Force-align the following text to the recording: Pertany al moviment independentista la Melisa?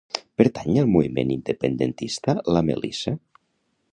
Pertany 0.41 0.79
al 0.83 0.87
moviment 0.93 1.33
independentista 1.35 2.37
la 2.57 2.65
Melisa? 2.71 3.17